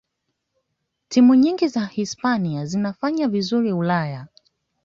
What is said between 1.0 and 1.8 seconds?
timu nyingi